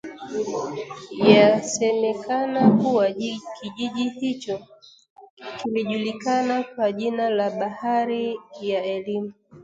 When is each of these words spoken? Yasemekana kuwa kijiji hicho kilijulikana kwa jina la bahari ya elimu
Yasemekana 1.31 2.71
kuwa 2.71 3.07
kijiji 3.61 4.09
hicho 4.09 4.59
kilijulikana 5.63 6.63
kwa 6.63 6.91
jina 6.91 7.29
la 7.29 7.49
bahari 7.51 8.39
ya 8.61 8.83
elimu 8.85 9.33